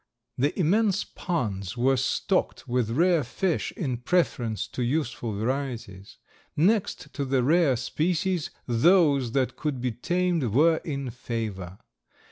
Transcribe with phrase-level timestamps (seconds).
[0.35, 6.17] The immense ponds were stocked with rare fish in preference to useful varieties.
[6.57, 11.77] Next to the rare species those that could be tamed were in favor.